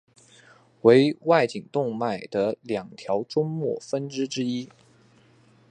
[0.81, 4.67] 为外颈动脉的两条终末分支之一。